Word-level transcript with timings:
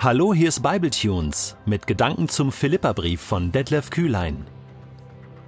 Hallo, 0.00 0.32
hier 0.32 0.46
ist 0.46 0.62
Bibletunes 0.62 1.56
mit 1.66 1.88
Gedanken 1.88 2.28
zum 2.28 2.52
Philipperbrief 2.52 3.20
von 3.20 3.50
Detlef 3.50 3.90
Kühlein. 3.90 4.46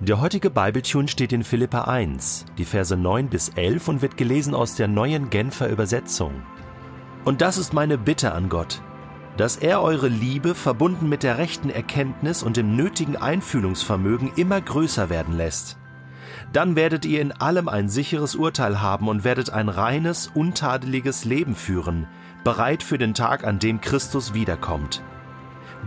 Der 0.00 0.20
heutige 0.20 0.50
Bibletune 0.50 1.06
steht 1.06 1.32
in 1.32 1.44
Philippa 1.44 1.82
1, 1.82 2.46
die 2.58 2.64
Verse 2.64 2.96
9 2.96 3.28
bis 3.28 3.50
11 3.50 3.86
und 3.86 4.02
wird 4.02 4.16
gelesen 4.16 4.56
aus 4.56 4.74
der 4.74 4.88
neuen 4.88 5.30
Genfer 5.30 5.68
Übersetzung. 5.68 6.42
Und 7.24 7.42
das 7.42 7.58
ist 7.58 7.72
meine 7.74 7.96
Bitte 7.96 8.32
an 8.32 8.48
Gott, 8.48 8.82
dass 9.36 9.56
er 9.56 9.82
eure 9.82 10.08
Liebe 10.08 10.56
verbunden 10.56 11.08
mit 11.08 11.22
der 11.22 11.38
rechten 11.38 11.70
Erkenntnis 11.70 12.42
und 12.42 12.56
dem 12.56 12.74
nötigen 12.74 13.16
Einfühlungsvermögen 13.16 14.32
immer 14.34 14.60
größer 14.60 15.10
werden 15.10 15.36
lässt. 15.36 15.78
Dann 16.52 16.76
werdet 16.76 17.04
ihr 17.04 17.20
in 17.20 17.32
allem 17.32 17.68
ein 17.68 17.88
sicheres 17.88 18.34
Urteil 18.34 18.80
haben 18.80 19.08
und 19.08 19.24
werdet 19.24 19.50
ein 19.50 19.68
reines, 19.68 20.30
untadeliges 20.34 21.24
Leben 21.24 21.54
führen, 21.54 22.06
bereit 22.44 22.82
für 22.82 22.98
den 22.98 23.14
Tag, 23.14 23.44
an 23.44 23.58
dem 23.58 23.80
Christus 23.80 24.34
wiederkommt. 24.34 25.02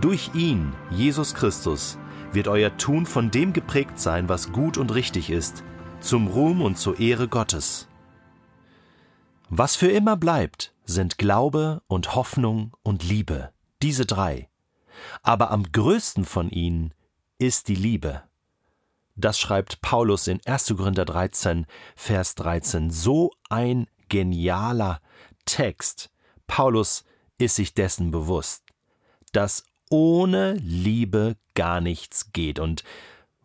Durch 0.01 0.31
ihn, 0.33 0.73
Jesus 0.89 1.33
Christus, 1.33 1.97
wird 2.31 2.47
euer 2.47 2.75
Tun 2.77 3.05
von 3.05 3.31
dem 3.31 3.53
geprägt 3.53 3.99
sein, 3.99 4.29
was 4.29 4.51
gut 4.51 4.77
und 4.77 4.93
richtig 4.93 5.29
ist, 5.29 5.63
zum 5.99 6.27
Ruhm 6.27 6.61
und 6.61 6.77
zur 6.77 6.99
Ehre 6.99 7.27
Gottes. 7.27 7.87
Was 9.49 9.75
für 9.75 9.89
immer 9.89 10.17
bleibt, 10.17 10.73
sind 10.83 11.17
Glaube 11.17 11.81
und 11.87 12.15
Hoffnung 12.15 12.75
und 12.81 13.03
Liebe, 13.03 13.51
diese 13.81 14.05
drei. 14.05 14.49
Aber 15.21 15.51
am 15.51 15.71
größten 15.71 16.25
von 16.25 16.49
ihnen 16.49 16.93
ist 17.37 17.67
die 17.67 17.75
Liebe. 17.75 18.23
Das 19.23 19.39
schreibt 19.39 19.79
Paulus 19.79 20.27
in 20.27 20.41
1. 20.45 20.73
Korinther 20.75 21.05
13, 21.05 21.65
Vers 21.95 22.35
13. 22.35 22.89
So 22.89 23.31
ein 23.47 23.87
genialer 24.09 24.99
Text. 25.45 26.11
Paulus 26.45 27.05
ist 27.37 27.55
sich 27.55 27.73
dessen 27.73 28.11
bewusst, 28.11 28.65
dass 29.31 29.63
ohne 29.89 30.55
Liebe 30.55 31.37
gar 31.53 31.79
nichts 31.79 32.33
geht. 32.33 32.59
Und 32.59 32.83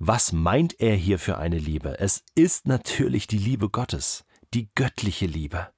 was 0.00 0.32
meint 0.32 0.80
er 0.80 0.96
hier 0.96 1.20
für 1.20 1.38
eine 1.38 1.58
Liebe? 1.58 2.00
Es 2.00 2.24
ist 2.34 2.66
natürlich 2.66 3.28
die 3.28 3.38
Liebe 3.38 3.70
Gottes, 3.70 4.24
die 4.54 4.70
göttliche 4.74 5.26
Liebe. 5.26 5.68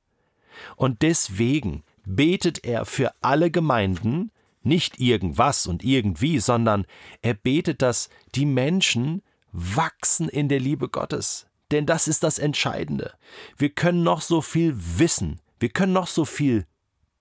Und 0.77 1.03
deswegen 1.03 1.85
betet 2.07 2.65
er 2.65 2.87
für 2.87 3.13
alle 3.21 3.51
Gemeinden, 3.51 4.33
nicht 4.63 4.99
irgendwas 4.99 5.67
und 5.67 5.85
irgendwie, 5.85 6.39
sondern 6.39 6.87
er 7.21 7.35
betet, 7.35 7.83
dass 7.83 8.09
die 8.35 8.47
Menschen 8.47 9.21
wachsen 9.53 10.29
in 10.29 10.49
der 10.49 10.61
Liebe 10.61 10.89
Gottes. 10.89 11.47
Denn 11.71 11.87
das 11.87 12.09
ist 12.09 12.23
das 12.23 12.39
Entscheidende. 12.39 13.15
Wir 13.57 13.71
können 13.71 14.03
noch 14.03 14.23
so 14.23 14.43
viel 14.43 14.75
wissen, 14.77 15.41
wir 15.59 15.69
können 15.69 15.93
noch 15.93 16.09
so 16.09 16.25
viel 16.25 16.67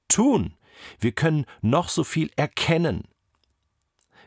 tun, 0.07 0.55
wir 0.99 1.11
können 1.11 1.45
noch 1.61 1.89
so 1.89 2.03
viel 2.03 2.31
erkennen, 2.35 3.07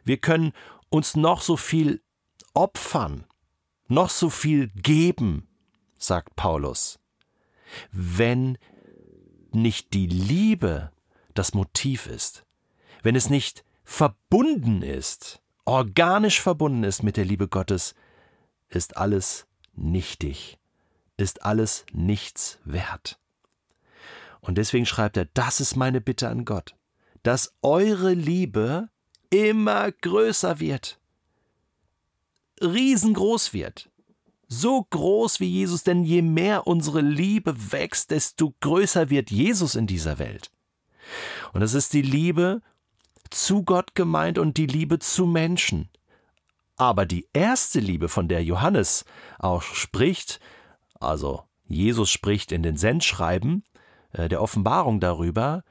wir 0.04 0.18
können 0.18 0.52
uns 0.90 1.16
noch 1.16 1.40
so 1.40 1.56
viel 1.56 2.02
opfern, 2.54 3.26
noch 3.88 4.10
so 4.10 4.30
viel 4.30 4.68
geben, 4.68 5.48
sagt 5.98 6.36
Paulus. 6.36 6.98
Wenn 7.90 8.58
nicht 9.52 9.94
die 9.94 10.06
Liebe 10.06 10.92
das 11.34 11.54
Motiv 11.54 12.06
ist, 12.06 12.44
wenn 13.02 13.16
es 13.16 13.30
nicht 13.30 13.64
verbunden 13.84 14.82
ist, 14.82 15.41
organisch 15.64 16.40
verbunden 16.40 16.84
ist 16.84 17.02
mit 17.02 17.16
der 17.16 17.24
Liebe 17.24 17.48
Gottes, 17.48 17.94
ist 18.68 18.96
alles 18.96 19.46
nichtig, 19.74 20.58
ist 21.16 21.44
alles 21.44 21.84
nichts 21.92 22.58
wert. 22.64 23.18
Und 24.40 24.58
deswegen 24.58 24.86
schreibt 24.86 25.16
er, 25.16 25.26
das 25.26 25.60
ist 25.60 25.76
meine 25.76 26.00
Bitte 26.00 26.28
an 26.28 26.44
Gott, 26.44 26.74
dass 27.22 27.54
eure 27.62 28.12
Liebe 28.12 28.88
immer 29.30 29.92
größer 29.92 30.58
wird, 30.58 31.00
riesengroß 32.60 33.52
wird, 33.52 33.90
so 34.48 34.86
groß 34.90 35.40
wie 35.40 35.46
Jesus, 35.46 35.82
denn 35.84 36.04
je 36.04 36.20
mehr 36.20 36.66
unsere 36.66 37.00
Liebe 37.00 37.72
wächst, 37.72 38.10
desto 38.10 38.54
größer 38.60 39.08
wird 39.08 39.30
Jesus 39.30 39.76
in 39.76 39.86
dieser 39.86 40.18
Welt. 40.18 40.50
Und 41.52 41.60
das 41.60 41.72
ist 41.72 41.92
die 41.94 42.02
Liebe 42.02 42.60
zu 43.32 43.64
Gott 43.64 43.94
gemeint 43.94 44.38
und 44.38 44.56
die 44.56 44.66
Liebe 44.66 44.98
zu 44.98 45.26
Menschen. 45.26 45.88
Aber 46.76 47.06
die 47.06 47.28
erste 47.32 47.80
Liebe, 47.80 48.08
von 48.08 48.28
der 48.28 48.42
Johannes 48.42 49.04
auch 49.38 49.62
spricht, 49.62 50.40
also 51.00 51.44
Jesus 51.66 52.10
spricht 52.10 52.52
in 52.52 52.62
den 52.62 52.76
Sendschreiben 52.76 53.64
äh, 54.12 54.28
der 54.28 54.42
Offenbarung 54.42 55.00
darüber, 55.00 55.64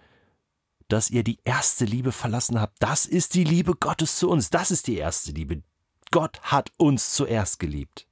dass 0.88 1.10
ihr 1.10 1.24
die 1.24 1.40
erste 1.46 1.86
Liebe 1.86 2.12
verlassen 2.12 2.60
habt. 2.60 2.76
Das 2.80 3.06
ist 3.06 3.34
die 3.34 3.46
Liebe 3.46 3.76
Gottes 3.76 4.18
zu 4.18 4.30
uns. 4.30 4.50
Das 4.50 4.72
ist 4.72 4.88
die 4.88 4.98
erste 4.98 5.32
Liebe. 5.32 5.64
Gott 6.12 6.42
hat 6.42 6.72
uns 6.78 7.14
zuerst 7.14 7.60
geliebt. 7.60 8.08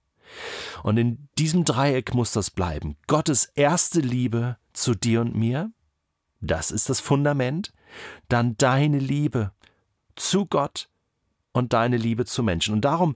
Und 0.83 0.97
in 0.97 1.27
diesem 1.37 1.65
Dreieck 1.65 2.13
muss 2.13 2.31
das 2.31 2.49
bleiben. 2.49 2.95
Gottes 3.07 3.45
erste 3.45 3.99
Liebe 3.99 4.57
zu 4.73 4.95
dir 4.95 5.21
und 5.21 5.35
mir, 5.35 5.71
das 6.41 6.71
ist 6.71 6.89
das 6.89 6.99
Fundament. 6.99 7.73
Dann 8.27 8.55
deine 8.57 8.99
Liebe 8.99 9.51
zu 10.15 10.45
Gott 10.45 10.89
und 11.51 11.73
deine 11.73 11.97
Liebe 11.97 12.25
zu 12.25 12.43
Menschen. 12.43 12.73
Und 12.73 12.81
darum 12.81 13.15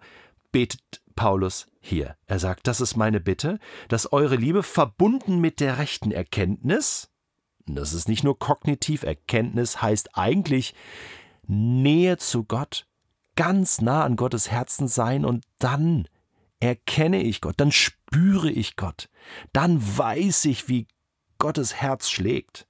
betet 0.51 1.01
Paulus 1.16 1.67
hier. 1.79 2.16
Er 2.25 2.39
sagt, 2.39 2.67
das 2.67 2.81
ist 2.81 2.95
meine 2.95 3.19
Bitte, 3.19 3.59
dass 3.88 4.11
eure 4.11 4.35
Liebe 4.35 4.63
verbunden 4.63 5.39
mit 5.39 5.59
der 5.59 5.78
rechten 5.78 6.11
Erkenntnis, 6.11 7.09
das 7.66 7.94
ist 7.94 8.07
nicht 8.07 8.23
nur 8.23 8.39
kognitiv, 8.39 9.03
Erkenntnis 9.03 9.81
heißt 9.81 10.17
eigentlich 10.17 10.73
Nähe 11.45 12.17
zu 12.17 12.44
Gott, 12.44 12.88
ganz 13.35 13.81
nah 13.81 14.03
an 14.03 14.16
Gottes 14.16 14.50
Herzen 14.50 14.88
sein 14.88 15.25
und 15.25 15.45
dann 15.59 16.07
erkenne 16.59 17.22
ich 17.22 17.41
Gott, 17.41 17.55
dann 17.57 17.72
spüre 17.72 18.50
ich 18.50 18.75
Gott, 18.75 19.09
dann 19.51 19.81
weiß 19.97 20.45
ich, 20.45 20.69
wie 20.69 20.88
Gottes 21.38 21.75
Herz 21.75 22.09
schlägt, 22.09 22.67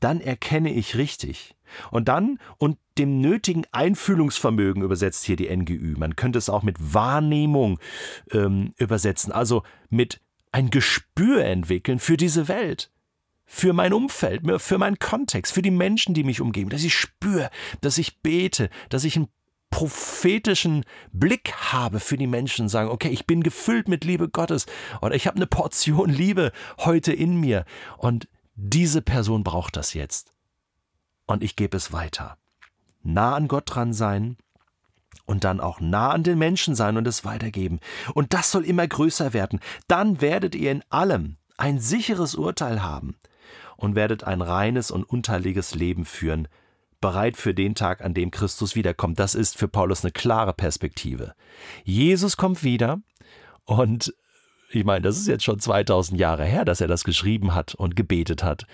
dann 0.00 0.20
erkenne 0.20 0.72
ich 0.72 0.96
richtig. 0.96 1.54
Und 1.90 2.08
dann 2.08 2.38
und 2.58 2.78
dem 2.96 3.20
nötigen 3.20 3.64
Einfühlungsvermögen 3.72 4.82
übersetzt 4.82 5.24
hier 5.24 5.36
die 5.36 5.54
NGÜ. 5.54 5.96
Man 5.98 6.16
könnte 6.16 6.38
es 6.38 6.48
auch 6.48 6.62
mit 6.62 6.76
Wahrnehmung 6.94 7.78
ähm, 8.32 8.72
übersetzen, 8.76 9.32
also 9.32 9.62
mit 9.90 10.20
ein 10.52 10.70
Gespür 10.70 11.44
entwickeln 11.44 11.98
für 11.98 12.16
diese 12.16 12.48
Welt, 12.48 12.90
für 13.44 13.72
mein 13.72 13.92
Umfeld, 13.92 14.42
für 14.60 14.78
meinen 14.78 14.98
Kontext, 14.98 15.52
für 15.52 15.62
die 15.62 15.70
Menschen, 15.70 16.14
die 16.14 16.24
mich 16.24 16.40
umgeben, 16.40 16.70
dass 16.70 16.84
ich 16.84 16.94
spüre, 16.94 17.50
dass 17.80 17.98
ich 17.98 18.20
bete, 18.20 18.70
dass 18.88 19.04
ich 19.04 19.16
einen 19.16 19.28
prophetischen 19.70 20.84
Blick 21.12 21.52
habe 21.52 22.00
für 22.00 22.16
die 22.16 22.26
Menschen, 22.26 22.68
sagen, 22.68 22.88
okay, 22.88 23.10
ich 23.10 23.26
bin 23.26 23.42
gefüllt 23.42 23.88
mit 23.88 24.04
Liebe 24.04 24.28
Gottes. 24.28 24.66
Oder 25.02 25.14
ich 25.14 25.26
habe 25.26 25.36
eine 25.36 25.46
Portion 25.46 26.08
Liebe 26.08 26.52
heute 26.78 27.12
in 27.12 27.38
mir. 27.38 27.64
Und 27.98 28.28
diese 28.60 29.02
Person 29.02 29.44
braucht 29.44 29.76
das 29.76 29.94
jetzt 29.94 30.32
und 31.26 31.44
ich 31.44 31.54
gebe 31.54 31.76
es 31.76 31.92
weiter. 31.92 32.38
Nah 33.04 33.36
an 33.36 33.46
Gott 33.46 33.62
dran 33.66 33.92
sein 33.92 34.36
und 35.26 35.44
dann 35.44 35.60
auch 35.60 35.78
nah 35.78 36.10
an 36.10 36.24
den 36.24 36.38
Menschen 36.38 36.74
sein 36.74 36.96
und 36.96 37.06
es 37.06 37.24
weitergeben. 37.24 37.78
Und 38.14 38.34
das 38.34 38.50
soll 38.50 38.64
immer 38.64 38.84
größer 38.84 39.32
werden. 39.32 39.60
Dann 39.86 40.20
werdet 40.20 40.56
ihr 40.56 40.72
in 40.72 40.82
allem 40.90 41.36
ein 41.56 41.78
sicheres 41.78 42.34
Urteil 42.34 42.82
haben 42.82 43.14
und 43.76 43.94
werdet 43.94 44.24
ein 44.24 44.42
reines 44.42 44.90
und 44.90 45.04
unteiliges 45.04 45.76
Leben 45.76 46.04
führen, 46.04 46.48
bereit 47.00 47.36
für 47.36 47.54
den 47.54 47.76
Tag, 47.76 48.04
an 48.04 48.12
dem 48.12 48.32
Christus 48.32 48.74
wiederkommt. 48.74 49.20
Das 49.20 49.36
ist 49.36 49.56
für 49.56 49.68
Paulus 49.68 50.04
eine 50.04 50.10
klare 50.10 50.52
Perspektive. 50.52 51.34
Jesus 51.84 52.36
kommt 52.36 52.64
wieder 52.64 53.00
und 53.66 54.12
ich 54.70 54.84
meine, 54.84 55.02
das 55.02 55.16
ist 55.18 55.26
jetzt 55.26 55.44
schon 55.44 55.58
2000 55.58 56.20
Jahre 56.20 56.44
her, 56.44 56.64
dass 56.64 56.80
er 56.80 56.88
das 56.88 57.04
geschrieben 57.04 57.54
hat 57.54 57.74
und 57.74 57.96
gebetet 57.96 58.42
hat. 58.42 58.66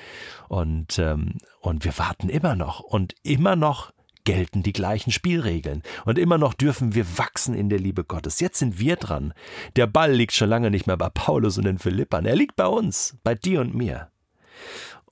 Und, 0.48 0.98
ähm, 0.98 1.38
und 1.60 1.84
wir 1.84 1.96
warten 1.98 2.28
immer 2.28 2.56
noch. 2.56 2.80
Und 2.80 3.14
immer 3.22 3.54
noch 3.54 3.92
gelten 4.24 4.62
die 4.62 4.72
gleichen 4.72 5.12
Spielregeln. 5.12 5.82
Und 6.04 6.18
immer 6.18 6.38
noch 6.38 6.54
dürfen 6.54 6.94
wir 6.94 7.18
wachsen 7.18 7.54
in 7.54 7.68
der 7.68 7.78
Liebe 7.78 8.04
Gottes. 8.04 8.40
Jetzt 8.40 8.58
sind 8.58 8.78
wir 8.78 8.96
dran. 8.96 9.34
Der 9.76 9.86
Ball 9.86 10.12
liegt 10.12 10.32
schon 10.32 10.48
lange 10.48 10.70
nicht 10.70 10.86
mehr 10.86 10.96
bei 10.96 11.10
Paulus 11.10 11.58
und 11.58 11.64
den 11.64 11.78
Philippern. 11.78 12.26
Er 12.26 12.36
liegt 12.36 12.56
bei 12.56 12.66
uns, 12.66 13.16
bei 13.22 13.34
dir 13.34 13.60
und 13.60 13.74
mir. 13.74 14.08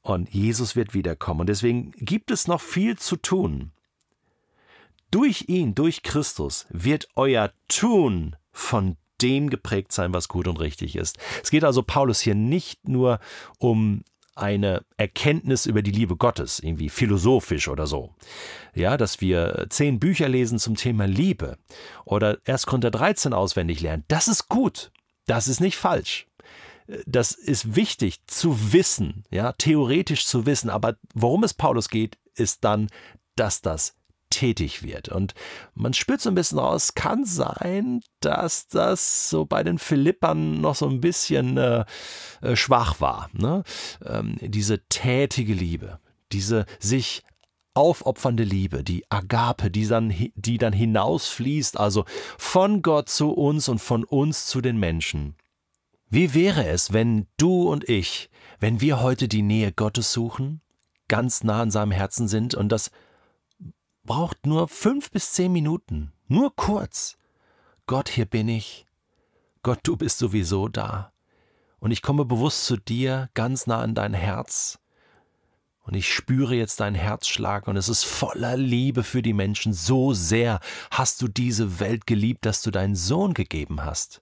Und 0.00 0.30
Jesus 0.30 0.74
wird 0.74 0.94
wiederkommen. 0.94 1.40
Und 1.42 1.48
deswegen 1.48 1.92
gibt 1.92 2.30
es 2.32 2.48
noch 2.48 2.60
viel 2.60 2.98
zu 2.98 3.16
tun. 3.16 3.70
Durch 5.12 5.44
ihn, 5.48 5.74
durch 5.74 6.02
Christus, 6.02 6.66
wird 6.70 7.06
euer 7.14 7.52
Tun 7.68 8.34
von 8.50 8.96
dem 9.22 9.50
geprägt 9.50 9.92
sein, 9.92 10.12
was 10.12 10.28
gut 10.28 10.48
und 10.48 10.60
richtig 10.60 10.96
ist. 10.96 11.18
Es 11.42 11.50
geht 11.50 11.64
also 11.64 11.82
Paulus 11.82 12.20
hier 12.20 12.34
nicht 12.34 12.88
nur 12.88 13.20
um 13.58 14.02
eine 14.34 14.82
Erkenntnis 14.96 15.66
über 15.66 15.82
die 15.82 15.90
Liebe 15.90 16.16
Gottes, 16.16 16.58
irgendwie 16.58 16.88
philosophisch 16.88 17.68
oder 17.68 17.86
so. 17.86 18.14
Ja, 18.74 18.96
dass 18.96 19.20
wir 19.20 19.66
zehn 19.68 20.00
Bücher 20.00 20.28
lesen 20.28 20.58
zum 20.58 20.74
Thema 20.74 21.06
Liebe 21.06 21.58
oder 22.04 22.38
erst 22.46 22.66
Korinther 22.66 22.90
13 22.90 23.34
auswendig 23.34 23.80
lernen. 23.80 24.04
Das 24.08 24.28
ist 24.28 24.48
gut. 24.48 24.90
Das 25.26 25.48
ist 25.48 25.60
nicht 25.60 25.76
falsch. 25.76 26.26
Das 27.06 27.32
ist 27.32 27.76
wichtig 27.76 28.26
zu 28.26 28.72
wissen, 28.72 29.24
ja, 29.30 29.52
theoretisch 29.52 30.26
zu 30.26 30.46
wissen. 30.46 30.70
Aber 30.70 30.96
worum 31.14 31.44
es 31.44 31.54
Paulus 31.54 31.88
geht, 31.88 32.18
ist 32.34 32.64
dann 32.64 32.88
dass 33.36 33.62
das 33.62 33.94
tätig 34.32 34.82
wird. 34.82 35.08
Und 35.08 35.34
man 35.74 35.94
spürt 35.94 36.20
so 36.20 36.30
ein 36.30 36.34
bisschen 36.34 36.58
raus, 36.58 36.94
kann 36.94 37.24
sein, 37.24 38.00
dass 38.20 38.66
das 38.66 39.28
so 39.30 39.44
bei 39.44 39.62
den 39.62 39.78
Philippern 39.78 40.60
noch 40.60 40.74
so 40.74 40.88
ein 40.88 41.00
bisschen 41.00 41.56
äh, 41.56 41.84
äh, 42.40 42.56
schwach 42.56 43.00
war. 43.00 43.30
Ne? 43.32 43.62
Ähm, 44.04 44.36
diese 44.40 44.80
tätige 44.88 45.54
Liebe, 45.54 46.00
diese 46.32 46.66
sich 46.80 47.22
aufopfernde 47.74 48.44
Liebe, 48.44 48.82
die 48.82 49.04
Agape, 49.10 49.70
die 49.70 49.86
dann, 49.86 50.14
die 50.34 50.58
dann 50.58 50.72
hinausfließt, 50.72 51.78
also 51.78 52.04
von 52.38 52.82
Gott 52.82 53.08
zu 53.08 53.30
uns 53.30 53.68
und 53.68 53.78
von 53.78 54.04
uns 54.04 54.46
zu 54.46 54.60
den 54.60 54.78
Menschen. 54.78 55.36
Wie 56.08 56.34
wäre 56.34 56.66
es, 56.66 56.92
wenn 56.92 57.26
du 57.38 57.70
und 57.70 57.88
ich, 57.88 58.28
wenn 58.60 58.80
wir 58.80 59.00
heute 59.00 59.28
die 59.28 59.42
Nähe 59.42 59.72
Gottes 59.72 60.12
suchen, 60.12 60.60
ganz 61.08 61.44
nah 61.44 61.62
an 61.62 61.70
seinem 61.70 61.90
Herzen 61.92 62.28
sind 62.28 62.54
und 62.54 62.70
das 62.70 62.90
braucht 64.12 64.44
nur 64.44 64.68
fünf 64.68 65.10
bis 65.10 65.32
zehn 65.32 65.50
Minuten, 65.50 66.12
nur 66.28 66.54
kurz. 66.54 67.16
Gott, 67.86 68.10
hier 68.10 68.26
bin 68.26 68.46
ich. 68.46 68.84
Gott, 69.62 69.78
du 69.84 69.96
bist 69.96 70.18
sowieso 70.18 70.68
da. 70.68 71.14
Und 71.78 71.92
ich 71.92 72.02
komme 72.02 72.26
bewusst 72.26 72.66
zu 72.66 72.76
dir, 72.76 73.30
ganz 73.32 73.66
nah 73.66 73.80
an 73.80 73.94
dein 73.94 74.12
Herz. 74.12 74.78
Und 75.80 75.94
ich 75.94 76.12
spüre 76.12 76.54
jetzt 76.54 76.80
deinen 76.80 76.94
Herzschlag 76.94 77.66
und 77.68 77.78
es 77.78 77.88
ist 77.88 78.04
voller 78.04 78.58
Liebe 78.58 79.02
für 79.02 79.22
die 79.22 79.32
Menschen. 79.32 79.72
So 79.72 80.12
sehr 80.12 80.60
hast 80.90 81.22
du 81.22 81.26
diese 81.28 81.80
Welt 81.80 82.06
geliebt, 82.06 82.44
dass 82.44 82.60
du 82.60 82.70
deinen 82.70 82.96
Sohn 82.96 83.32
gegeben 83.32 83.82
hast 83.82 84.20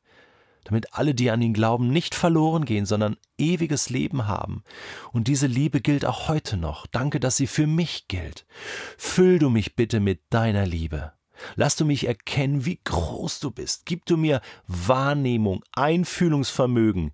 damit 0.65 0.95
alle, 0.95 1.15
die 1.15 1.31
an 1.31 1.43
ihn 1.43 1.55
glauben, 1.55 1.89
nicht 1.89 2.15
verloren 2.15 2.65
gehen, 2.65 2.87
sondern 2.87 3.17
ewiges 3.39 3.91
Leben 3.91 4.27
haben. 4.27 4.63
Und 5.13 5.29
diese 5.29 5.47
Liebe 5.47 5.81
gilt 5.81 6.05
auch 6.05 6.29
heute 6.29 6.57
noch. 6.57 6.87
Danke, 6.87 7.21
dass 7.21 7.37
sie 7.37 7.47
für 7.47 7.67
mich 7.67 8.09
gilt. 8.09 8.47
Füll 8.99 9.39
du 9.39 9.51
mich 9.51 9.77
bitte 9.77 10.01
mit 10.01 10.21
deiner 10.31 10.67
Liebe. 10.67 11.13
Lass 11.57 11.77
du 11.77 11.85
mich 11.85 12.07
erkennen, 12.07 12.67
wie 12.67 12.81
groß 12.85 13.41
du 13.41 13.51
bist. 13.51 13.87
Gib 13.87 14.05
du 14.07 14.17
mir 14.17 14.41
Wahrnehmung, 14.67 15.65
Einfühlungsvermögen 15.73 17.13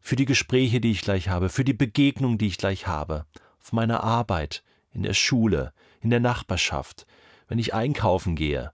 für 0.00 0.16
die 0.16 0.24
Gespräche, 0.24 0.80
die 0.80 0.90
ich 0.90 1.02
gleich 1.02 1.28
habe, 1.28 1.48
für 1.50 1.64
die 1.64 1.74
Begegnung, 1.74 2.38
die 2.38 2.46
ich 2.46 2.58
gleich 2.58 2.86
habe, 2.86 3.26
auf 3.60 3.72
meiner 3.72 4.02
Arbeit, 4.02 4.64
in 4.92 5.02
der 5.02 5.14
Schule, 5.14 5.72
in 6.00 6.10
der 6.10 6.20
Nachbarschaft, 6.20 7.06
wenn 7.48 7.58
ich 7.58 7.74
einkaufen 7.74 8.34
gehe. 8.34 8.72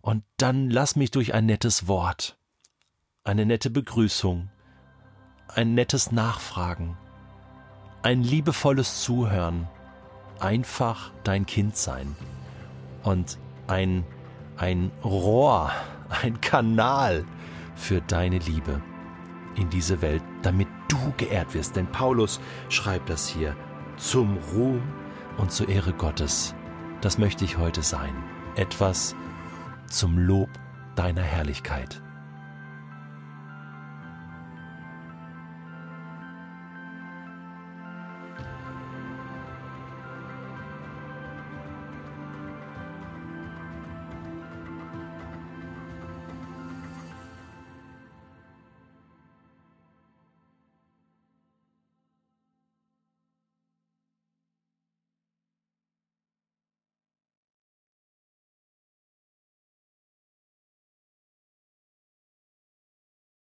Und 0.00 0.22
dann 0.36 0.70
lass 0.70 0.94
mich 0.96 1.10
durch 1.10 1.34
ein 1.34 1.46
nettes 1.46 1.88
Wort, 1.88 2.35
eine 3.26 3.44
nette 3.44 3.70
Begrüßung, 3.70 4.48
ein 5.48 5.74
nettes 5.74 6.12
Nachfragen, 6.12 6.96
ein 8.02 8.22
liebevolles 8.22 9.02
Zuhören, 9.02 9.66
einfach 10.38 11.10
dein 11.24 11.44
Kind 11.44 11.76
sein 11.76 12.14
und 13.02 13.36
ein, 13.66 14.04
ein 14.56 14.92
Rohr, 15.02 15.72
ein 16.22 16.40
Kanal 16.40 17.24
für 17.74 18.00
deine 18.00 18.38
Liebe 18.38 18.80
in 19.56 19.70
diese 19.70 20.00
Welt, 20.02 20.22
damit 20.42 20.68
du 20.86 21.12
geehrt 21.16 21.52
wirst. 21.52 21.74
Denn 21.74 21.88
Paulus 21.88 22.40
schreibt 22.68 23.10
das 23.10 23.26
hier 23.26 23.56
zum 23.96 24.38
Ruhm 24.54 24.82
und 25.36 25.50
zur 25.50 25.68
Ehre 25.68 25.92
Gottes. 25.94 26.54
Das 27.00 27.18
möchte 27.18 27.44
ich 27.44 27.58
heute 27.58 27.82
sein. 27.82 28.14
Etwas 28.54 29.16
zum 29.88 30.16
Lob 30.16 30.48
deiner 30.94 31.22
Herrlichkeit. 31.22 32.00